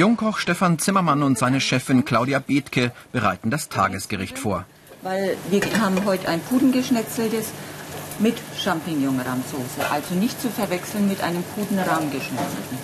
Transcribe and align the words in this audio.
Jungkoch 0.00 0.38
Stefan 0.38 0.78
Zimmermann 0.78 1.22
und 1.22 1.36
seine 1.36 1.60
Chefin 1.60 2.06
Claudia 2.06 2.38
Bethke 2.38 2.90
bereiten 3.12 3.50
das 3.50 3.68
Tagesgericht 3.68 4.38
vor. 4.38 4.64
Weil 5.02 5.36
wir 5.50 5.60
haben 5.78 6.06
heute 6.06 6.26
ein 6.26 6.40
Pudengeschnetzeltes 6.40 7.48
mit 8.18 8.36
Champignonrahmsoße, 8.58 9.90
also 9.90 10.14
nicht 10.14 10.40
zu 10.40 10.48
verwechseln 10.48 11.06
mit 11.06 11.22
einem 11.22 11.42
Pudenrahmgeschnetzelten. 11.42 12.78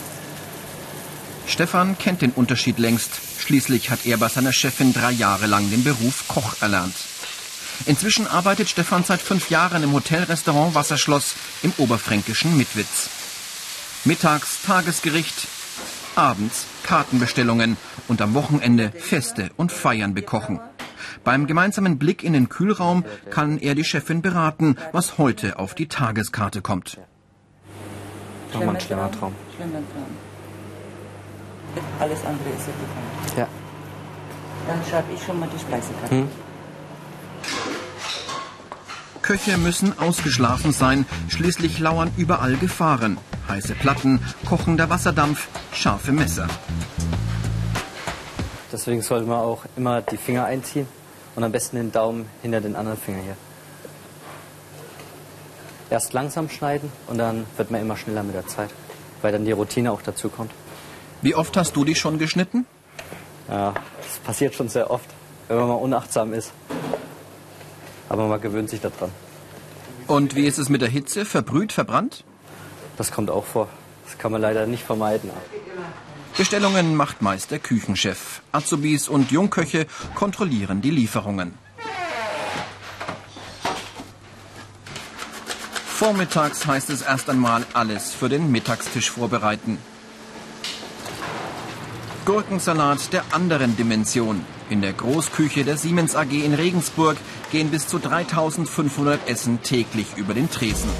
Stefan 1.46 1.96
kennt 1.96 2.20
den 2.20 2.32
Unterschied 2.32 2.78
längst. 2.78 3.12
Schließlich 3.38 3.88
hat 3.88 4.04
er 4.04 4.18
bei 4.18 4.28
seiner 4.28 4.52
Chefin 4.52 4.92
drei 4.92 5.12
Jahre 5.12 5.46
lang 5.46 5.70
den 5.70 5.84
Beruf 5.84 6.28
Koch 6.28 6.60
erlernt. 6.60 6.96
Inzwischen 7.86 8.26
arbeitet 8.26 8.68
Stefan 8.68 9.04
seit 9.04 9.22
fünf 9.22 9.48
Jahren 9.48 9.82
im 9.82 9.94
Hotelrestaurant 9.94 10.74
Wasserschloss 10.74 11.34
im 11.62 11.72
oberfränkischen 11.78 12.54
Mitwitz. 12.58 13.08
Mittags 14.04 14.60
Tagesgericht, 14.66 15.48
abends 16.16 16.66
Kartenbestellungen 16.82 17.76
und 18.08 18.20
am 18.22 18.34
Wochenende 18.34 18.90
Feste 18.90 19.50
und 19.56 19.72
Feiern 19.72 20.14
bekochen. 20.14 20.60
Beim 21.24 21.46
gemeinsamen 21.46 21.98
Blick 21.98 22.22
in 22.22 22.32
den 22.32 22.48
Kühlraum 22.48 23.04
kann 23.30 23.58
er 23.58 23.74
die 23.74 23.84
Chefin 23.84 24.22
beraten, 24.22 24.76
was 24.92 25.18
heute 25.18 25.58
auf 25.58 25.74
die 25.74 25.88
Tageskarte 25.88 26.62
kommt. 26.62 26.98
Nochmal 28.52 28.76
ein 28.76 28.80
schlimmer 28.80 29.10
Traum. 29.10 29.34
Schlimmer 29.54 29.82
Traum. 29.92 30.06
Alles 32.00 32.24
andere 32.24 32.48
ist 32.50 32.66
ja 32.66 32.72
bekannt. 32.72 33.38
Ja. 33.38 33.48
Dann 34.66 34.80
schreibe 34.88 35.12
ich 35.12 35.22
schon 35.22 35.38
mal 35.38 35.48
die 35.54 35.58
Speisekarte. 35.58 36.10
Hm. 36.10 36.28
Köche 39.22 39.58
müssen 39.58 39.98
ausgeschlafen 39.98 40.72
sein, 40.72 41.04
schließlich 41.28 41.80
lauern 41.80 42.12
überall 42.16 42.56
Gefahren. 42.56 43.18
Heiße 43.48 43.74
Platten, 43.74 44.20
kochender 44.44 44.90
Wasserdampf, 44.90 45.48
scharfe 45.72 46.12
Messer. 46.12 46.48
Deswegen 48.72 49.02
sollte 49.02 49.26
man 49.26 49.38
auch 49.38 49.64
immer 49.76 50.02
die 50.02 50.16
Finger 50.16 50.44
einziehen 50.44 50.88
und 51.36 51.44
am 51.44 51.52
besten 51.52 51.76
den 51.76 51.92
Daumen 51.92 52.28
hinter 52.42 52.60
den 52.60 52.74
anderen 52.74 52.98
Finger 52.98 53.22
hier. 53.22 53.36
Erst 55.88 56.12
langsam 56.12 56.48
schneiden 56.48 56.90
und 57.06 57.18
dann 57.18 57.46
wird 57.56 57.70
man 57.70 57.80
immer 57.80 57.96
schneller 57.96 58.24
mit 58.24 58.34
der 58.34 58.46
Zeit, 58.48 58.70
weil 59.22 59.30
dann 59.30 59.44
die 59.44 59.52
Routine 59.52 59.92
auch 59.92 60.02
dazu 60.02 60.28
kommt. 60.28 60.50
Wie 61.22 61.34
oft 61.36 61.56
hast 61.56 61.76
du 61.76 61.84
dich 61.84 62.00
schon 62.00 62.18
geschnitten? 62.18 62.66
Ja, 63.48 63.74
das 64.02 64.18
passiert 64.24 64.54
schon 64.56 64.68
sehr 64.68 64.90
oft, 64.90 65.08
wenn 65.46 65.58
man 65.58 65.68
mal 65.68 65.74
unachtsam 65.74 66.32
ist. 66.32 66.52
Aber 68.08 68.26
man 68.26 68.40
gewöhnt 68.40 68.70
sich 68.70 68.80
daran. 68.80 69.10
Und 70.08 70.34
wie 70.34 70.46
ist 70.46 70.58
es 70.58 70.68
mit 70.68 70.82
der 70.82 70.88
Hitze? 70.88 71.24
Verbrüht, 71.24 71.72
verbrannt? 71.72 72.24
Das 72.96 73.10
kommt 73.12 73.30
auch 73.30 73.44
vor. 73.44 73.68
Das 74.06 74.18
kann 74.18 74.32
man 74.32 74.40
leider 74.40 74.66
nicht 74.66 74.84
vermeiden. 74.84 75.30
Bestellungen 76.36 76.96
macht 76.96 77.22
meist 77.22 77.50
der 77.50 77.58
Küchenchef. 77.58 78.42
Azubis 78.52 79.08
und 79.08 79.30
Jungköche 79.30 79.86
kontrollieren 80.14 80.82
die 80.82 80.90
Lieferungen. 80.90 81.54
Vormittags 85.86 86.66
heißt 86.66 86.90
es 86.90 87.00
erst 87.00 87.30
einmal 87.30 87.64
alles 87.72 88.12
für 88.12 88.28
den 88.28 88.52
Mittagstisch 88.52 89.10
vorbereiten. 89.10 89.78
Gurkensalat 92.26 93.14
der 93.14 93.24
anderen 93.32 93.76
Dimension. 93.78 94.44
In 94.68 94.82
der 94.82 94.92
Großküche 94.92 95.64
der 95.64 95.78
Siemens 95.78 96.14
AG 96.14 96.32
in 96.32 96.52
Regensburg 96.52 97.16
gehen 97.50 97.70
bis 97.70 97.86
zu 97.86 97.98
3500 97.98 99.26
Essen 99.26 99.62
täglich 99.62 100.08
über 100.16 100.34
den 100.34 100.50
Tresen. 100.50 100.90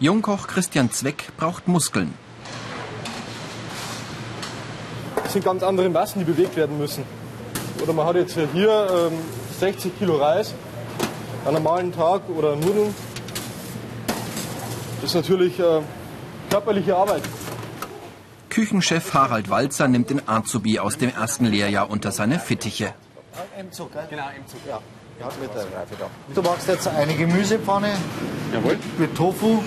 Jungkoch 0.00 0.46
Christian 0.46 0.92
Zweck 0.92 1.32
braucht 1.36 1.66
Muskeln. 1.66 2.14
Das 5.24 5.32
sind 5.32 5.44
ganz 5.44 5.64
andere 5.64 5.88
Massen, 5.88 6.20
die 6.20 6.24
bewegt 6.24 6.54
werden 6.54 6.78
müssen. 6.78 7.02
Oder 7.82 7.92
man 7.92 8.06
hat 8.06 8.14
jetzt 8.14 8.38
hier 8.52 9.10
ähm, 9.10 9.18
60 9.58 9.98
Kilo 9.98 10.16
Reis 10.16 10.54
an 11.44 11.48
einem 11.48 11.64
normalen 11.64 11.92
Tag 11.92 12.22
oder 12.28 12.54
Nudeln. 12.54 12.94
Das 15.00 15.10
ist 15.10 15.14
natürlich 15.16 15.58
äh, 15.58 15.80
körperliche 16.48 16.96
Arbeit. 16.96 17.22
Küchenchef 18.50 19.14
Harald 19.14 19.50
Walzer 19.50 19.88
nimmt 19.88 20.10
den 20.10 20.28
Azubi 20.28 20.78
aus 20.78 20.96
dem 20.96 21.12
ersten 21.12 21.44
Lehrjahr 21.44 21.90
unter 21.90 22.12
seine 22.12 22.38
Fittiche. 22.38 22.94
Im 23.58 23.72
Zug, 23.72 23.90
genau, 24.08 24.28
im 24.36 24.46
Zug, 24.46 24.60
ja. 24.68 24.80
Du 26.34 26.42
machst 26.42 26.68
jetzt 26.68 26.86
eine 26.86 27.14
Gemüsepfanne 27.14 27.90
Jawohl. 28.52 28.78
mit 28.98 29.16
Tofu 29.16 29.62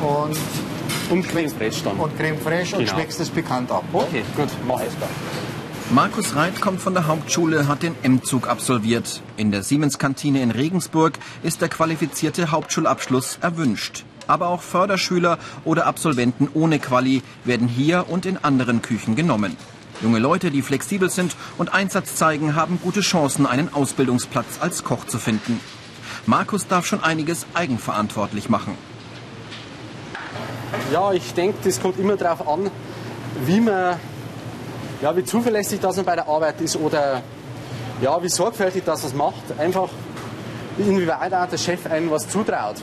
und, 0.00 0.36
und 1.10 1.28
Creme 1.28 1.50
Fraiche 1.50 1.84
dann. 1.84 1.96
Und 1.96 2.16
Creme 2.16 2.38
Fraiche 2.38 2.76
genau. 2.76 2.80
und 2.80 2.88
schmeckst 2.88 3.20
es 3.20 3.30
bekannt 3.30 3.70
ab. 3.70 3.84
Okay, 3.92 4.22
gut, 4.36 4.48
mach 4.66 4.80
es 4.80 4.94
Markus 5.90 6.36
Reit 6.36 6.60
kommt 6.60 6.82
von 6.82 6.92
der 6.92 7.06
Hauptschule, 7.06 7.66
hat 7.66 7.82
den 7.82 7.94
M-Zug 8.02 8.46
absolviert. 8.46 9.22
In 9.38 9.50
der 9.50 9.62
Siemens-Kantine 9.62 10.42
in 10.42 10.50
Regensburg 10.50 11.18
ist 11.42 11.62
der 11.62 11.70
qualifizierte 11.70 12.50
Hauptschulabschluss 12.50 13.38
erwünscht. 13.40 14.04
Aber 14.26 14.48
auch 14.48 14.60
Förderschüler 14.60 15.38
oder 15.64 15.86
Absolventen 15.86 16.48
ohne 16.52 16.78
Quali 16.78 17.22
werden 17.44 17.68
hier 17.68 18.04
und 18.10 18.26
in 18.26 18.36
anderen 18.36 18.82
Küchen 18.82 19.16
genommen. 19.16 19.56
Junge 20.02 20.18
Leute, 20.18 20.50
die 20.50 20.60
flexibel 20.60 21.08
sind 21.08 21.34
und 21.56 21.72
Einsatz 21.72 22.16
zeigen, 22.16 22.54
haben 22.54 22.78
gute 22.82 23.00
Chancen, 23.00 23.46
einen 23.46 23.72
Ausbildungsplatz 23.72 24.58
als 24.60 24.84
Koch 24.84 25.06
zu 25.06 25.18
finden. 25.18 25.58
Markus 26.26 26.66
darf 26.66 26.84
schon 26.84 27.02
einiges 27.02 27.46
eigenverantwortlich 27.54 28.50
machen. 28.50 28.76
Ja, 30.92 31.12
ich 31.12 31.34
denke, 31.34 31.58
das 31.64 31.80
kommt 31.80 31.98
immer 31.98 32.16
darauf 32.16 32.48
an, 32.48 32.70
wie 33.44 33.60
man, 33.60 33.96
ja, 35.02 35.14
wie 35.16 35.24
zuverlässig 35.24 35.80
das 35.80 35.96
man 35.96 36.06
bei 36.06 36.14
der 36.14 36.26
Arbeit 36.26 36.60
ist 36.62 36.76
oder 36.76 37.22
ja, 38.00 38.22
wie 38.22 38.28
sorgfältig 38.28 38.84
das 38.84 39.04
was 39.04 39.12
macht. 39.12 39.58
Einfach, 39.58 39.90
inwieweit 40.78 41.34
auch 41.34 41.46
der 41.46 41.58
Chef 41.58 41.84
einem 41.86 42.10
was 42.10 42.28
zutraut. 42.28 42.76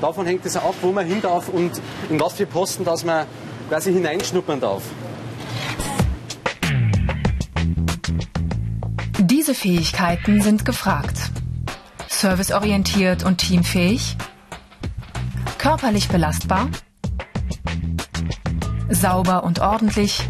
Davon 0.00 0.26
hängt 0.26 0.46
es 0.46 0.56
ab, 0.56 0.74
wo 0.80 0.92
man 0.92 1.06
hin 1.06 1.20
darf 1.20 1.48
und 1.48 1.72
in 2.08 2.18
was 2.18 2.34
für 2.34 2.46
Posten, 2.46 2.84
dass 2.84 3.04
man 3.04 3.26
quasi 3.68 3.92
hineinschnuppern 3.92 4.60
darf. 4.60 4.82
Diese 9.18 9.54
Fähigkeiten 9.54 10.40
sind 10.40 10.64
gefragt. 10.64 11.30
Serviceorientiert 12.08 13.24
und 13.24 13.38
teamfähig, 13.38 14.16
körperlich 15.58 16.08
belastbar, 16.08 16.68
sauber 18.96 19.44
und 19.44 19.60
ordentlich, 19.60 20.22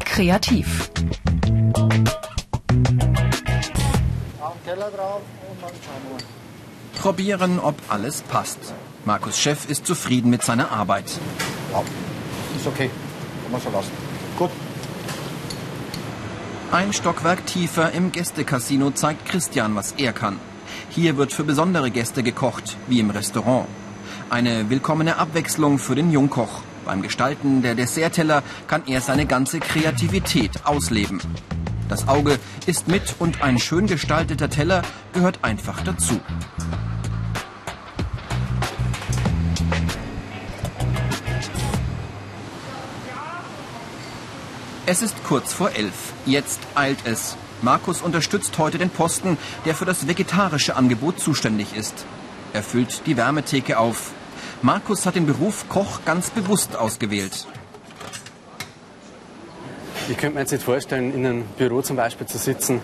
kreativ. 0.00 0.90
Probieren, 6.98 7.58
ob 7.58 7.74
alles 7.88 8.22
passt. 8.22 8.58
Markus 9.04 9.38
Chef 9.38 9.68
ist 9.68 9.86
zufrieden 9.86 10.30
mit 10.30 10.42
seiner 10.42 10.70
Arbeit. 10.70 11.04
Ja, 11.72 11.82
ist 12.56 12.66
okay. 12.66 12.90
Kann 13.42 13.52
man 13.52 13.60
so 13.60 13.70
lassen. 13.70 13.90
Gut. 14.38 14.50
Ein 16.70 16.92
Stockwerk 16.92 17.44
tiefer 17.46 17.92
im 17.92 18.12
Gästecasino 18.12 18.92
zeigt 18.92 19.26
Christian, 19.26 19.74
was 19.74 19.92
er 19.98 20.12
kann. 20.12 20.38
Hier 20.88 21.18
wird 21.18 21.32
für 21.32 21.44
besondere 21.44 21.90
Gäste 21.90 22.22
gekocht, 22.22 22.76
wie 22.86 23.00
im 23.00 23.10
Restaurant. 23.10 23.66
Eine 24.32 24.70
willkommene 24.70 25.18
Abwechslung 25.18 25.78
für 25.78 25.94
den 25.94 26.10
Jungkoch. 26.10 26.62
Beim 26.86 27.02
Gestalten 27.02 27.60
der 27.60 27.74
Dessertteller 27.74 28.42
kann 28.66 28.82
er 28.86 29.02
seine 29.02 29.26
ganze 29.26 29.60
Kreativität 29.60 30.64
ausleben. 30.64 31.20
Das 31.90 32.08
Auge 32.08 32.38
ist 32.64 32.88
mit 32.88 33.14
und 33.18 33.42
ein 33.42 33.58
schön 33.58 33.86
gestalteter 33.86 34.48
Teller 34.48 34.80
gehört 35.12 35.40
einfach 35.42 35.82
dazu. 35.82 36.18
Es 44.86 45.02
ist 45.02 45.22
kurz 45.24 45.52
vor 45.52 45.72
elf. 45.72 46.14
Jetzt 46.24 46.60
eilt 46.74 47.04
es. 47.04 47.36
Markus 47.60 48.00
unterstützt 48.00 48.56
heute 48.56 48.78
den 48.78 48.88
Posten, 48.88 49.36
der 49.66 49.74
für 49.74 49.84
das 49.84 50.08
vegetarische 50.08 50.74
Angebot 50.74 51.20
zuständig 51.20 51.76
ist. 51.76 52.06
Er 52.54 52.62
füllt 52.62 53.02
die 53.04 53.18
Wärmetheke 53.18 53.78
auf. 53.78 54.12
Markus 54.64 55.06
hat 55.06 55.16
den 55.16 55.26
Beruf 55.26 55.68
Koch 55.68 56.04
ganz 56.04 56.30
bewusst 56.30 56.76
ausgewählt. 56.76 57.48
Ich 60.08 60.16
könnte 60.16 60.34
mir 60.34 60.40
jetzt 60.40 60.52
nicht 60.52 60.62
vorstellen, 60.62 61.12
in 61.12 61.26
einem 61.26 61.44
Büro 61.58 61.82
zum 61.82 61.96
Beispiel 61.96 62.28
zu 62.28 62.38
sitzen, 62.38 62.80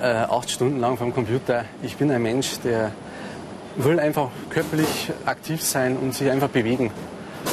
äh, 0.00 0.06
acht 0.06 0.50
Stunden 0.50 0.80
lang 0.80 0.98
vom 0.98 1.14
Computer. 1.14 1.66
Ich 1.82 1.96
bin 1.96 2.10
ein 2.10 2.20
Mensch, 2.20 2.58
der 2.64 2.90
will 3.76 4.00
einfach 4.00 4.30
körperlich 4.50 5.12
aktiv 5.24 5.62
sein 5.62 5.96
und 5.96 6.14
sich 6.14 6.28
einfach 6.30 6.48
bewegen. 6.48 6.90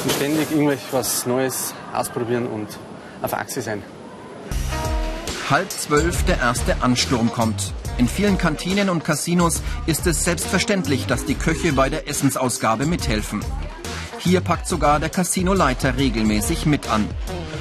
Und 0.04 0.12
ständig 0.13 0.51
irgendwas 0.51 1.27
Neues 1.27 1.75
ausprobieren 1.94 2.48
und 2.48 2.68
auf 3.21 3.36
Achse 3.36 3.62
sein. 3.62 3.83
Halb 5.51 5.69
zwölf 5.69 6.24
der 6.24 6.39
erste 6.39 6.81
Ansturm 6.81 7.31
kommt. 7.31 7.74
In 7.98 8.07
vielen 8.07 8.38
Kantinen 8.38 8.90
und 8.90 9.04
Casinos 9.04 9.62
ist 9.86 10.07
es 10.07 10.24
selbstverständlich, 10.24 11.06
dass 11.06 11.25
die 11.25 11.36
Köche 11.36 11.74
bei 11.74 11.90
der 11.90 12.07
Essensausgabe 12.07 12.86
mithelfen. 12.86 13.44
Hier 14.19 14.42
packt 14.42 14.68
sogar 14.68 15.00
der 15.00 15.10
Casinoleiter 15.10 15.98
regelmäßig 15.98 16.66
mit 16.66 16.90
an. 16.90 17.07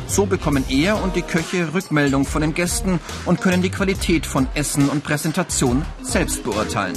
So 0.06 0.26
bekommen 0.26 0.64
er 0.68 1.02
und 1.02 1.16
die 1.16 1.22
Köche 1.22 1.74
Rückmeldung 1.74 2.24
von 2.24 2.40
den 2.40 2.54
Gästen 2.54 3.00
und 3.26 3.40
können 3.40 3.62
die 3.62 3.70
Qualität 3.70 4.26
von 4.26 4.46
Essen 4.54 4.88
und 4.88 5.04
Präsentation 5.04 5.84
selbst 6.02 6.44
beurteilen. 6.44 6.96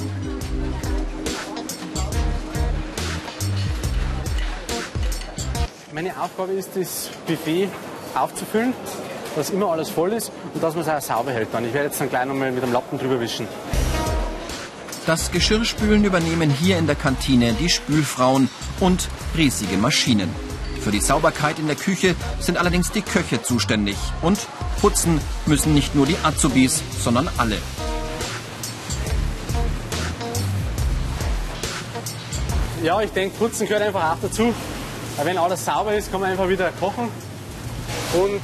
Meine 5.93 6.19
Aufgabe 6.19 6.53
ist, 6.53 6.71
das 6.75 7.09
Buffet 7.25 7.69
aufzufüllen, 8.15 8.73
dass 9.35 9.49
immer 9.49 9.71
alles 9.71 9.89
voll 9.89 10.13
ist 10.13 10.31
und 10.53 10.63
dass 10.63 10.75
man 10.75 10.83
es 10.83 10.89
auch 10.89 11.01
sauber 11.01 11.31
hält. 11.31 11.49
Dann. 11.51 11.65
Ich 11.65 11.73
werde 11.73 11.87
jetzt 11.87 11.99
dann 11.99 12.09
gleich 12.09 12.25
nochmal 12.25 12.51
mit 12.51 12.63
dem 12.63 12.71
Lappen 12.71 12.97
drüber 12.97 13.19
wischen. 13.19 13.47
Das 15.05 15.31
Geschirrspülen 15.31 16.03
übernehmen 16.03 16.49
hier 16.49 16.77
in 16.77 16.87
der 16.87 16.95
Kantine 16.95 17.53
die 17.53 17.69
Spülfrauen 17.69 18.49
und 18.79 19.07
riesige 19.37 19.77
Maschinen. 19.77 20.33
Für 20.81 20.91
die 20.91 20.99
Sauberkeit 20.99 21.59
in 21.59 21.67
der 21.67 21.75
Küche 21.75 22.15
sind 22.39 22.57
allerdings 22.57 22.91
die 22.91 23.01
Köche 23.01 23.41
zuständig. 23.41 23.97
Und 24.21 24.39
putzen 24.81 25.19
müssen 25.45 25.73
nicht 25.73 25.95
nur 25.95 26.05
die 26.05 26.17
Azubis, 26.23 26.81
sondern 27.03 27.29
alle. 27.37 27.57
Ja, 32.83 33.01
ich 33.01 33.11
denke, 33.11 33.35
putzen 33.37 33.67
gehört 33.67 33.83
einfach 33.83 34.11
auch 34.11 34.17
dazu. 34.21 34.53
Wenn 35.23 35.37
alles 35.37 35.65
sauber 35.65 35.95
ist, 35.95 36.11
kann 36.11 36.21
man 36.21 36.31
einfach 36.31 36.49
wieder 36.49 36.71
kochen. 36.79 37.09
Und 38.13 38.41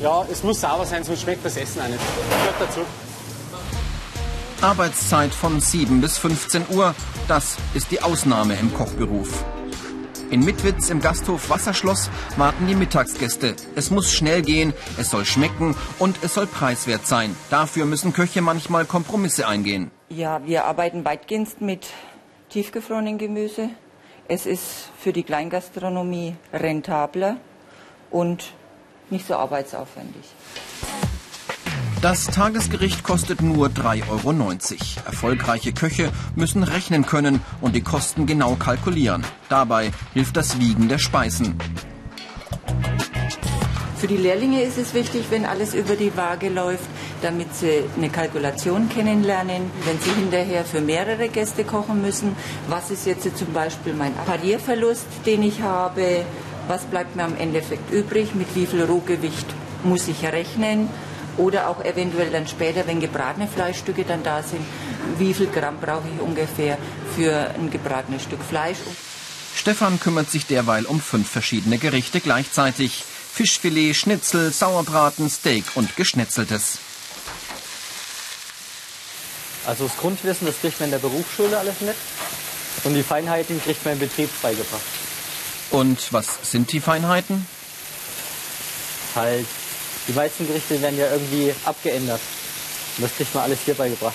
ja, 0.00 0.26
es 0.30 0.42
muss 0.42 0.60
sauber 0.60 0.86
sein, 0.86 1.04
sonst 1.04 1.22
schmeckt 1.22 1.44
das 1.44 1.56
Essen 1.56 1.80
auch 1.80 1.88
nicht. 1.88 2.00
Gehört 2.30 2.60
dazu. 2.60 2.80
Arbeitszeit 4.62 5.32
von 5.32 5.60
7 5.60 6.00
bis 6.00 6.18
15 6.18 6.66
Uhr, 6.70 6.94
das 7.28 7.56
ist 7.72 7.90
die 7.90 8.02
Ausnahme 8.02 8.54
im 8.56 8.74
Kochberuf. 8.74 9.44
In 10.30 10.44
Mitwitz 10.44 10.90
im 10.90 11.00
Gasthof 11.00 11.50
Wasserschloss 11.50 12.10
warten 12.36 12.66
die 12.68 12.74
Mittagsgäste. 12.74 13.56
Es 13.74 13.90
muss 13.90 14.12
schnell 14.12 14.42
gehen, 14.42 14.74
es 14.96 15.10
soll 15.10 15.24
schmecken 15.24 15.74
und 15.98 16.22
es 16.22 16.34
soll 16.34 16.46
preiswert 16.46 17.06
sein. 17.06 17.34
Dafür 17.48 17.84
müssen 17.84 18.12
Köche 18.12 18.40
manchmal 18.40 18.84
Kompromisse 18.84 19.48
eingehen. 19.48 19.90
Ja, 20.08 20.40
wir 20.46 20.66
arbeiten 20.66 21.04
weitgehend 21.04 21.60
mit 21.60 21.88
tiefgefrorenen 22.50 23.18
Gemüse. 23.18 23.70
Es 24.28 24.46
ist 24.46 24.90
für 25.00 25.12
die 25.12 25.24
Kleingastronomie 25.24 26.36
rentabler 26.52 27.38
und 28.10 28.52
nicht 29.10 29.26
so 29.26 29.34
arbeitsaufwendig. 29.34 30.24
Das 32.02 32.28
Tagesgericht 32.28 33.02
kostet 33.02 33.42
nur 33.42 33.66
3,90 33.68 34.08
Euro. 34.08 34.32
Erfolgreiche 35.04 35.72
Köche 35.72 36.10
müssen 36.34 36.62
rechnen 36.62 37.04
können 37.04 37.42
und 37.60 37.74
die 37.74 37.82
Kosten 37.82 38.24
genau 38.24 38.54
kalkulieren. 38.54 39.22
Dabei 39.50 39.90
hilft 40.14 40.36
das 40.38 40.58
Wiegen 40.58 40.88
der 40.88 40.96
Speisen. 40.96 41.58
Für 43.98 44.06
die 44.06 44.16
Lehrlinge 44.16 44.62
ist 44.62 44.78
es 44.78 44.94
wichtig, 44.94 45.26
wenn 45.28 45.44
alles 45.44 45.74
über 45.74 45.94
die 45.94 46.16
Waage 46.16 46.48
läuft, 46.48 46.88
damit 47.20 47.54
sie 47.54 47.84
eine 47.98 48.08
Kalkulation 48.08 48.88
kennenlernen. 48.88 49.70
Wenn 49.84 50.00
sie 50.00 50.18
hinterher 50.18 50.64
für 50.64 50.80
mehrere 50.80 51.28
Gäste 51.28 51.64
kochen 51.64 52.00
müssen, 52.00 52.34
was 52.66 52.90
ist 52.90 53.04
jetzt 53.04 53.36
zum 53.36 53.52
Beispiel 53.52 53.92
mein 53.92 54.14
Parierverlust, 54.14 55.04
den 55.26 55.42
ich 55.42 55.60
habe, 55.60 56.24
was 56.70 56.84
bleibt 56.84 57.16
mir 57.16 57.24
am 57.24 57.36
Endeffekt 57.36 57.92
übrig, 57.92 58.34
mit 58.36 58.54
wie 58.54 58.64
viel 58.64 58.84
Rohgewicht 58.84 59.46
muss 59.82 60.06
ich 60.06 60.22
rechnen 60.22 60.88
oder 61.36 61.68
auch 61.68 61.84
eventuell 61.84 62.30
dann 62.30 62.46
später, 62.46 62.86
wenn 62.86 63.00
gebratene 63.00 63.48
Fleischstücke 63.48 64.04
dann 64.04 64.22
da 64.22 64.44
sind, 64.44 64.64
wie 65.18 65.34
viel 65.34 65.48
Gramm 65.48 65.78
brauche 65.80 66.06
ich 66.14 66.20
ungefähr 66.20 66.78
für 67.16 67.50
ein 67.58 67.70
gebratenes 67.70 68.22
Stück 68.22 68.42
Fleisch. 68.48 68.78
Stefan 69.56 69.98
kümmert 69.98 70.30
sich 70.30 70.46
derweil 70.46 70.86
um 70.86 71.00
fünf 71.00 71.28
verschiedene 71.28 71.78
Gerichte 71.78 72.20
gleichzeitig. 72.20 73.02
Fischfilet, 73.34 73.94
Schnitzel, 73.94 74.52
Sauerbraten, 74.52 75.28
Steak 75.28 75.64
und 75.74 75.96
Geschnetzeltes. 75.96 76.78
Also 79.66 79.88
das 79.88 79.96
Grundwissen, 79.96 80.46
das 80.46 80.60
kriegt 80.60 80.78
man 80.78 80.86
in 80.86 80.92
der 80.92 80.98
Berufsschule 80.98 81.58
alles 81.58 81.80
mit. 81.80 81.96
Und 82.84 82.94
die 82.94 83.02
Feinheiten 83.02 83.60
kriegt 83.60 83.84
man 83.84 83.94
im 83.94 84.00
Betrieb 84.00 84.30
beigebracht. 84.40 85.09
Und 85.70 86.12
was 86.12 86.50
sind 86.50 86.72
die 86.72 86.80
Feinheiten? 86.80 87.46
Halt, 89.14 89.46
die 90.08 90.12
meisten 90.12 90.46
Gerichte 90.46 90.80
werden 90.82 90.98
ja 90.98 91.10
irgendwie 91.10 91.54
abgeändert. 91.64 92.20
Und 92.96 93.04
das 93.04 93.14
kriegt 93.16 93.34
man 93.34 93.44
alles 93.44 93.60
hier 93.64 93.74
beigebracht. 93.74 94.14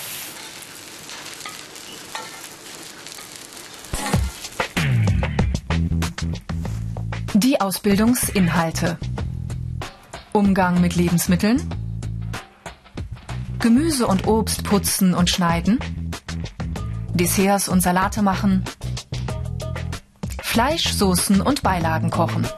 Die 7.34 7.60
Ausbildungsinhalte. 7.60 8.98
Umgang 10.32 10.80
mit 10.80 10.96
Lebensmitteln. 10.96 11.62
Gemüse 13.58 14.06
und 14.06 14.26
Obst 14.26 14.64
putzen 14.64 15.14
und 15.14 15.30
schneiden. 15.30 15.78
Desserts 17.14 17.68
und 17.68 17.80
Salate 17.80 18.22
machen. 18.22 18.64
Fleisch, 20.56 20.90
Soßen 20.94 21.42
und 21.42 21.62
Beilagen 21.62 22.08
kochen. 22.08 22.48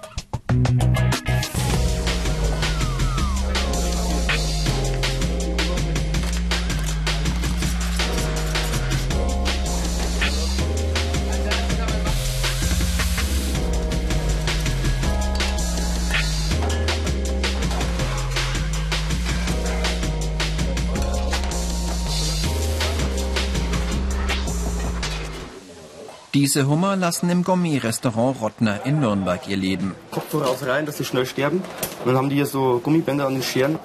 Diese 26.39 26.69
Hummer 26.69 26.95
lassen 26.95 27.29
im 27.31 27.43
Gourmet-Restaurant 27.43 28.41
Rottner 28.41 28.87
in 28.87 29.01
Nürnberg 29.01 29.49
ihr 29.49 29.57
Leben. 29.57 29.97
Kopf 30.13 30.31
voraus 30.31 30.65
rein, 30.65 30.87
dass 30.87 30.99
sie 30.99 31.05
schnell 31.05 31.27
sterben. 31.27 31.65
Und 31.99 32.07
dann 32.07 32.17
haben 32.17 32.29
die 32.29 32.37
hier 32.37 32.47
so 32.47 32.79
Gummibänder 32.79 33.27
an 33.27 33.33
den 33.33 33.43
Scheren. 33.43 33.81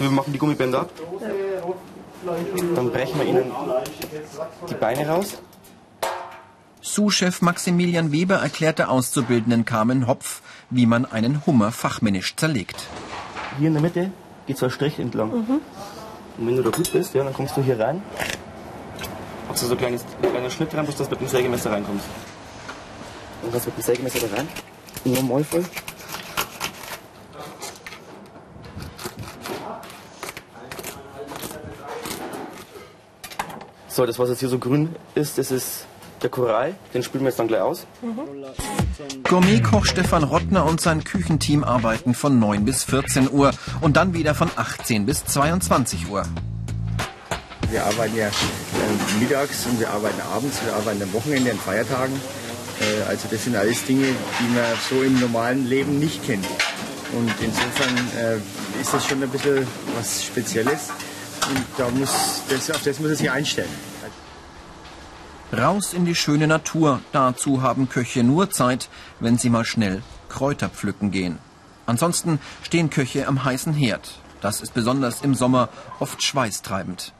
Wir 0.00 0.10
machen 0.10 0.32
die 0.32 0.40
Gummibänder 0.40 0.80
ab. 0.80 0.90
Dann 2.74 2.90
brechen 2.90 3.20
wir 3.20 3.26
ihnen 3.28 3.52
die 4.68 4.74
Beine 4.74 5.08
raus. 5.08 5.38
Sous-Chef 6.80 7.40
Maximilian 7.42 8.10
Weber 8.10 8.38
erklärte 8.48 8.88
Auszubildenden 8.88 9.64
Carmen 9.64 10.08
Hopf, 10.08 10.42
wie 10.70 10.86
man 10.86 11.04
einen 11.04 11.46
Hummer 11.46 11.70
fachmännisch 11.70 12.34
zerlegt. 12.34 12.88
Hier 13.60 13.68
in 13.68 13.74
der 13.74 13.82
Mitte 13.82 14.10
geht 14.48 14.58
so 14.58 14.66
ein 14.66 14.72
Strich 14.72 14.98
entlang. 14.98 15.30
Und 15.30 15.60
wenn 16.38 16.56
du 16.56 16.64
da 16.64 16.70
gut 16.70 16.92
bist, 16.92 17.14
ja, 17.14 17.22
dann 17.22 17.34
kommst 17.34 17.56
du 17.56 17.62
hier 17.62 17.78
rein. 17.78 18.02
Machst 19.56 19.64
du 19.64 19.68
so 19.68 19.74
ein 19.74 19.78
kleines, 19.78 20.04
kleiner 20.20 20.50
Schnitt 20.50 20.74
rein, 20.74 20.84
bis 20.84 20.96
das 20.96 21.08
mit 21.08 21.18
dem 21.18 21.28
Sägemesser 21.28 21.72
reinkommt. 21.72 22.02
Kannst 23.50 23.66
du 23.66 23.70
mit 23.70 23.78
dem 23.78 23.82
Sägemesser 23.82 24.18
da 24.28 24.36
rein. 24.36 24.48
Normal 25.06 25.44
voll. 25.44 25.64
So, 33.88 34.04
das 34.04 34.18
was 34.18 34.28
jetzt 34.28 34.40
hier 34.40 34.50
so 34.50 34.58
grün 34.58 34.94
ist, 35.14 35.38
das 35.38 35.50
ist 35.50 35.86
der 36.20 36.28
Korall. 36.28 36.74
Den 36.92 37.02
spülen 37.02 37.24
wir 37.24 37.30
jetzt 37.30 37.38
dann 37.38 37.48
gleich 37.48 37.62
aus. 37.62 37.86
Gourmetkoch 39.24 39.86
Stefan 39.86 40.24
Rottner 40.24 40.66
und 40.66 40.82
sein 40.82 41.02
Küchenteam 41.02 41.64
arbeiten 41.64 42.12
von 42.12 42.38
9 42.38 42.66
bis 42.66 42.84
14 42.84 43.30
Uhr 43.32 43.52
und 43.80 43.96
dann 43.96 44.12
wieder 44.12 44.34
von 44.34 44.50
18 44.54 45.06
bis 45.06 45.24
22 45.24 46.10
Uhr. 46.10 46.24
Wir 47.70 47.84
arbeiten 47.84 48.16
ja 48.16 48.30
äh, 48.86 49.20
mittags 49.20 49.66
und 49.66 49.80
wir 49.80 49.90
arbeiten 49.90 50.20
abends, 50.20 50.58
wir 50.64 50.74
arbeiten 50.74 51.02
am 51.02 51.12
Wochenende, 51.12 51.50
an 51.50 51.58
Feiertagen. 51.58 52.14
Äh, 52.80 53.08
also 53.08 53.28
das 53.30 53.44
sind 53.44 53.56
alles 53.56 53.84
Dinge, 53.84 54.06
die 54.06 54.54
man 54.54 54.64
so 54.88 55.02
im 55.02 55.18
normalen 55.20 55.68
Leben 55.68 55.98
nicht 55.98 56.24
kennt. 56.24 56.46
Und 57.12 57.32
insofern 57.40 57.96
äh, 58.18 58.80
ist 58.80 58.92
das 58.92 59.06
schon 59.06 59.22
ein 59.22 59.30
bisschen 59.30 59.66
was 59.96 60.24
Spezielles. 60.24 60.90
Und 61.48 61.64
da 61.76 61.88
muss, 61.90 62.42
das, 62.48 62.70
auf 62.70 62.82
das 62.82 62.98
muss 62.98 63.10
er 63.10 63.16
sich 63.16 63.30
einstellen. 63.30 63.70
Raus 65.52 65.92
in 65.92 66.04
die 66.04 66.16
schöne 66.16 66.48
Natur. 66.48 67.00
Dazu 67.12 67.62
haben 67.62 67.88
Köche 67.88 68.24
nur 68.24 68.50
Zeit, 68.50 68.88
wenn 69.20 69.38
sie 69.38 69.48
mal 69.48 69.64
schnell 69.64 70.02
Kräuter 70.28 70.68
pflücken 70.68 71.12
gehen. 71.12 71.38
Ansonsten 71.86 72.40
stehen 72.62 72.90
Köche 72.90 73.28
am 73.28 73.44
heißen 73.44 73.72
Herd. 73.72 74.18
Das 74.40 74.60
ist 74.60 74.74
besonders 74.74 75.22
im 75.22 75.34
Sommer 75.34 75.68
oft 76.00 76.22
schweißtreibend. 76.22 77.12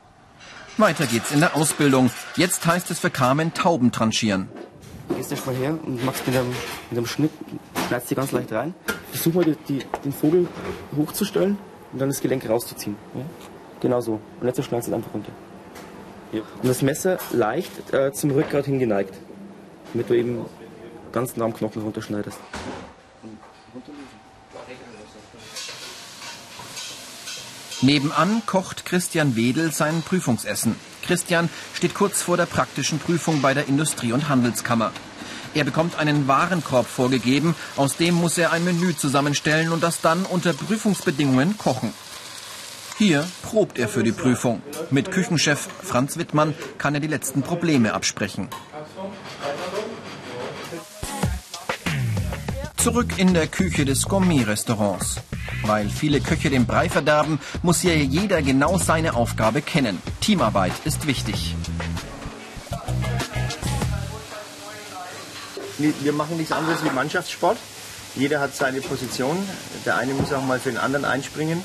Weiter 0.79 1.07
geht's 1.07 1.33
in 1.33 1.41
der 1.41 1.57
Ausbildung. 1.57 2.11
Jetzt 2.37 2.67
heißt 2.67 2.91
es 2.91 2.99
für 2.99 3.09
Carmen 3.09 3.55
Tauben 3.55 3.93
tranchieren. 3.93 4.49
Gehst 5.17 5.31
erst 5.31 5.47
mal 5.47 5.55
her 5.55 5.79
und 5.83 6.05
machst 6.05 6.27
mit 6.27 6.37
einem, 6.37 6.51
mit 6.91 6.99
einem 6.99 7.07
Schnitt, 7.07 7.31
schneidest 7.87 8.11
die 8.11 8.15
ganz 8.15 8.33
leicht 8.33 8.53
rein. 8.53 8.75
Versuch 9.11 9.33
mal 9.33 9.45
die, 9.45 9.57
die, 9.69 9.83
den 10.05 10.13
Vogel 10.13 10.49
hochzustellen 10.95 11.57
und 11.93 11.99
dann 11.99 12.11
das 12.11 12.21
Gelenk 12.21 12.47
rauszuziehen. 12.47 12.97
Ja? 13.15 13.23
Genau 13.81 14.03
so. 14.03 14.21
Und 14.41 14.47
jetzt 14.47 14.63
schneidest 14.63 14.89
du 14.89 14.93
es 14.93 14.97
einfach 14.97 15.15
runter. 15.15 15.33
Ja. 16.33 16.43
Und 16.63 16.69
das 16.69 16.83
Messer 16.83 17.19
leicht 17.33 17.95
äh, 17.95 18.13
zum 18.13 18.33
Rückgrat 18.33 18.67
hingeneigt, 18.67 19.15
damit 19.95 20.11
du 20.11 20.15
eben 20.15 20.45
ganz 21.11 21.37
nah 21.37 21.47
am 21.47 21.55
Knochen 21.55 21.81
runterschneidest. 21.81 22.39
Nebenan 27.83 28.43
kocht 28.47 28.87
Christian 28.87 29.37
Wedel 29.37 29.71
sein 29.71 30.03
Prüfungsessen. 30.03 30.77
Christian 31.07 31.51
steht 31.75 31.95
kurz 31.95 32.23
vor 32.23 32.37
der 32.37 32.47
praktischen 32.47 32.99
Prüfung 32.99 33.43
bei 33.43 33.53
der 33.53 33.69
Industrie- 33.69 34.13
und 34.13 34.29
Handelskammer. 34.29 34.93
Er 35.55 35.65
bekommt 35.65 35.99
einen 35.99 36.27
Warenkorb 36.27 36.87
vorgegeben, 36.87 37.55
aus 37.77 37.97
dem 37.97 38.15
muss 38.15 38.39
er 38.39 38.53
ein 38.53 38.65
Menü 38.65 38.97
zusammenstellen 38.97 39.73
und 39.73 39.83
das 39.83 40.01
dann 40.01 40.25
unter 40.25 40.53
Prüfungsbedingungen 40.53 41.59
kochen. 41.59 41.93
Hier 42.99 43.29
probt 43.43 43.79
er 43.79 43.89
für 43.89 44.03
die 44.03 44.13
Prüfung. 44.13 44.63
Mit 44.91 45.11
Küchenchef 45.11 45.69
Franz 45.83 46.17
Wittmann 46.17 46.55
kann 46.79 46.95
er 46.95 47.01
die 47.01 47.09
letzten 47.09 47.43
Probleme 47.43 47.93
absprechen. 47.93 48.49
Zurück 52.79 53.19
in 53.19 53.35
der 53.35 53.49
Küche 53.49 53.85
des 53.85 54.05
Gourmet-Restaurants. 54.05 55.17
Weil 55.67 55.89
viele 55.89 56.21
Köche 56.21 56.51
den 56.51 56.67
Brei 56.67 56.89
verderben, 56.89 57.41
muss 57.63 57.81
hier 57.81 57.97
jeder 57.97 58.43
genau 58.43 58.79
seine 58.79 59.15
Aufgabe 59.15 59.63
kennen. 59.63 60.01
Teamarbeit 60.21 60.73
ist 60.85 61.07
wichtig. 61.07 61.55
Wir 65.79 66.13
machen 66.13 66.37
nichts 66.37 66.53
anderes 66.53 66.83
wie 66.85 66.91
Mannschaftssport. 66.91 67.59
Jeder 68.15 68.41
hat 68.41 68.57
seine 68.57 68.81
Position. 68.81 69.37
Der 69.85 69.97
eine 69.97 70.15
muss 70.15 70.33
auch 70.33 70.43
mal 70.43 70.59
für 70.59 70.71
den 70.71 70.79
anderen 70.79 71.05
einspringen. 71.05 71.63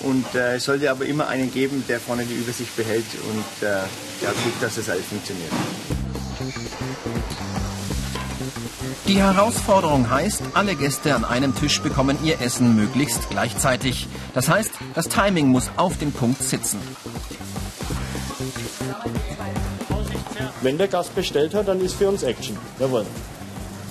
Und 0.00 0.32
äh, 0.34 0.56
es 0.56 0.64
sollte 0.64 0.90
aber 0.90 1.06
immer 1.06 1.26
einen 1.26 1.52
geben, 1.52 1.84
der 1.88 1.98
vorne 1.98 2.24
die 2.24 2.34
Übersicht 2.34 2.76
behält 2.76 3.04
und 3.30 3.66
äh, 3.66 3.78
ja, 4.22 4.30
guckt, 4.44 4.62
dass 4.62 4.76
das 4.76 4.88
alles 4.88 5.06
funktioniert. 5.06 5.50
Die 9.06 9.22
Herausforderung 9.22 10.10
heißt, 10.10 10.42
alle 10.54 10.74
Gäste 10.74 11.14
an 11.14 11.24
einem 11.24 11.54
Tisch 11.54 11.80
bekommen 11.80 12.18
ihr 12.22 12.40
Essen 12.40 12.76
möglichst 12.76 13.30
gleichzeitig. 13.30 14.08
Das 14.34 14.48
heißt, 14.48 14.70
das 14.94 15.08
Timing 15.08 15.48
muss 15.48 15.70
auf 15.76 15.98
den 15.98 16.12
Punkt 16.12 16.42
sitzen. 16.42 16.78
Wenn 20.60 20.78
der 20.78 20.88
Gast 20.88 21.14
bestellt 21.14 21.54
hat, 21.54 21.68
dann 21.68 21.80
ist 21.80 21.94
für 21.94 22.08
uns 22.08 22.22
Action. 22.22 22.56
Jawohl. 22.78 23.06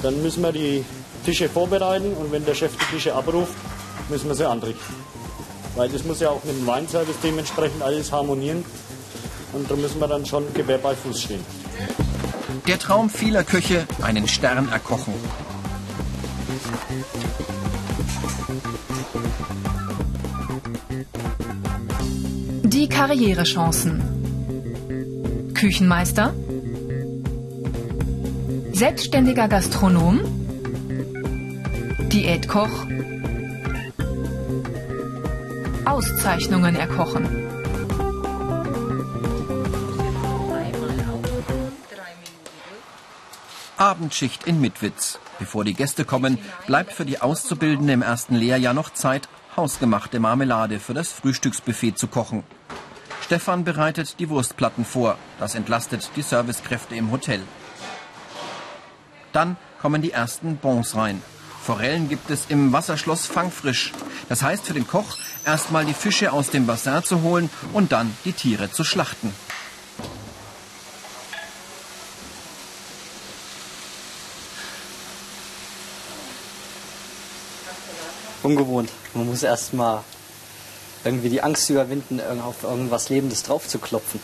Dann 0.04 0.22
müssen 0.22 0.44
wir 0.44 0.52
die 0.52 0.84
Tische 1.26 1.50
vorbereiten 1.50 2.14
und 2.14 2.32
wenn 2.32 2.46
der 2.46 2.56
Chef 2.56 2.72
die 2.78 2.96
Tische 2.96 3.14
abruft, 3.14 3.54
müssen 4.10 4.28
wir 4.28 4.36
sie 4.36 4.48
anrichten. 4.48 4.96
Weil 5.76 5.90
das 5.90 6.04
muss 6.04 6.20
ja 6.20 6.30
auch 6.30 6.44
mit 6.44 6.58
dem 6.58 6.66
Weinservice 6.66 7.16
dementsprechend 7.24 7.82
alles 7.82 8.12
harmonieren. 8.12 8.64
Und 9.54 9.70
da 9.70 9.76
müssen 9.76 10.00
wir 10.00 10.08
dann 10.08 10.26
schon 10.26 10.54
Gewehr 10.54 10.78
bei 10.78 10.96
Fuß 10.96 11.22
stehen. 11.22 11.44
Der 12.68 12.78
Traum 12.80 13.10
vieler 13.10 13.46
Köche, 13.46 13.88
einen 14.02 14.28
Stern 14.28 14.68
erkochen. 14.70 15.14
Die 22.64 22.90
Karrierechancen. 22.90 24.04
Küchenmeister. 25.54 26.34
Selbstständiger 28.74 29.48
Gastronom. 29.48 30.20
Diätkoch. 32.12 32.86
Auszeichnungen 35.86 36.76
erkochen. 36.76 37.47
Abendschicht 43.88 44.46
in 44.46 44.60
Mitwitz. 44.60 45.18
Bevor 45.40 45.64
die 45.64 45.74
Gäste 45.74 46.04
kommen, 46.04 46.40
bleibt 46.66 46.92
für 46.92 47.06
die 47.06 47.22
Auszubildende 47.22 47.94
im 47.94 48.02
ersten 48.02 48.36
Lehrjahr 48.36 48.74
noch 48.74 48.90
Zeit, 48.90 49.30
hausgemachte 49.56 50.20
Marmelade 50.20 50.82
für 50.82 50.94
das 50.94 51.14
Frühstücksbuffet 51.14 51.94
zu 51.98 52.08
kochen. 52.08 52.44
Stefan 53.24 53.64
bereitet 53.64 54.20
die 54.20 54.28
Wurstplatten 54.28 54.84
vor. 54.84 55.18
Das 55.40 55.56
entlastet 55.56 56.10
die 56.18 56.22
Servicekräfte 56.22 56.96
im 56.96 57.12
Hotel. 57.12 57.42
Dann 59.32 59.56
kommen 59.82 60.02
die 60.02 60.12
ersten 60.12 60.58
Bons 60.58 60.96
rein. 60.96 61.22
Forellen 61.64 62.10
gibt 62.10 62.30
es 62.30 62.48
im 62.50 62.74
Wasserschloss 62.74 63.26
fangfrisch. 63.26 63.94
Das 64.28 64.44
heißt 64.44 64.66
für 64.66 64.74
den 64.74 64.88
Koch, 64.88 65.18
erstmal 65.46 65.86
die 65.86 65.94
Fische 65.94 66.34
aus 66.34 66.50
dem 66.50 66.68
Bassin 66.68 67.04
zu 67.06 67.22
holen 67.22 67.50
und 67.72 67.94
dann 67.94 68.14
die 68.26 68.34
Tiere 68.34 68.70
zu 68.70 68.84
schlachten. 68.84 69.34
Ungewohnt. 78.48 78.90
Man 79.14 79.26
muss 79.26 79.44
erstmal 79.44 80.06
irgendwie 81.04 81.28
die 81.28 81.42
Angst 81.42 81.70
überwinden, 81.70 82.22
auf 82.42 82.64
irgendwas 82.64 83.10
Lebendes 83.10 83.44
drauf 83.44 83.68
zu 83.68 83.78
klopfen. 83.78 84.22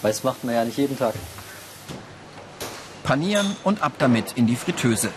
Weil 0.00 0.12
das 0.12 0.24
macht 0.24 0.42
man 0.42 0.54
ja 0.54 0.64
nicht 0.64 0.78
jeden 0.78 0.98
Tag. 0.98 1.12
Panieren 3.02 3.54
und 3.62 3.82
ab 3.82 3.92
damit 3.98 4.32
in 4.36 4.46
die 4.46 4.56
Fritteuse. 4.56 5.10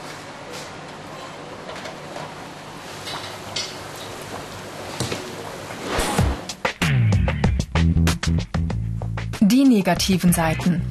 Die 9.40 9.64
negativen 9.64 10.34
Seiten. 10.34 10.82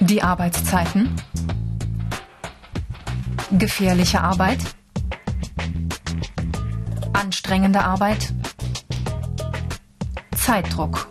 Die 0.00 0.22
Arbeitszeiten. 0.22 1.14
Gefährliche 3.50 4.22
Arbeit. 4.22 4.60
Anstrengende 7.22 7.84
Arbeit. 7.84 8.32
Zeitdruck. 10.36 11.06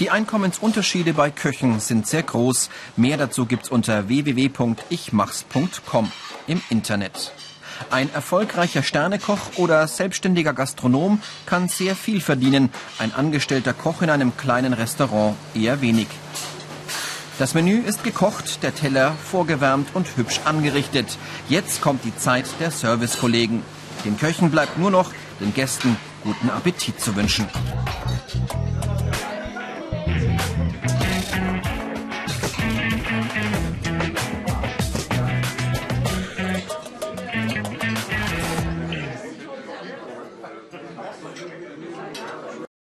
Die 0.00 0.08
Einkommensunterschiede 0.08 1.12
bei 1.12 1.30
Köchen 1.30 1.80
sind 1.80 2.06
sehr 2.06 2.22
groß. 2.22 2.70
Mehr 2.96 3.18
dazu 3.18 3.44
gibt's 3.44 3.68
unter 3.68 4.08
www.ichmachs.com 4.08 6.10
im 6.46 6.62
Internet. 6.70 7.32
Ein 7.90 8.10
erfolgreicher 8.14 8.82
Sternekoch 8.82 9.56
oder 9.56 9.86
selbstständiger 9.88 10.54
Gastronom 10.54 11.20
kann 11.44 11.68
sehr 11.68 11.94
viel 11.94 12.22
verdienen, 12.22 12.70
ein 12.98 13.14
angestellter 13.14 13.74
Koch 13.74 14.00
in 14.00 14.08
einem 14.08 14.38
kleinen 14.38 14.72
Restaurant 14.72 15.36
eher 15.54 15.82
wenig. 15.82 16.08
Das 17.38 17.52
Menü 17.52 17.80
ist 17.80 18.02
gekocht, 18.02 18.62
der 18.62 18.74
Teller 18.74 19.12
vorgewärmt 19.12 19.88
und 19.92 20.16
hübsch 20.16 20.40
angerichtet. 20.46 21.18
Jetzt 21.50 21.82
kommt 21.82 22.04
die 22.04 22.16
Zeit 22.16 22.46
der 22.60 22.70
Servicekollegen. 22.70 23.62
Den 24.06 24.16
Köchen 24.16 24.50
bleibt 24.50 24.78
nur 24.78 24.90
noch, 24.90 25.10
den 25.40 25.52
Gästen 25.52 25.98
guten 26.24 26.48
Appetit 26.48 26.98
zu 26.98 27.14
wünschen. 27.14 27.46